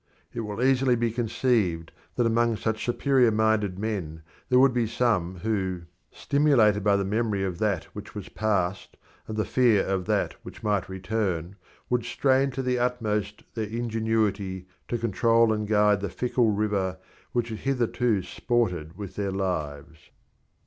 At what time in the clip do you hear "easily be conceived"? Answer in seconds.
0.63-1.91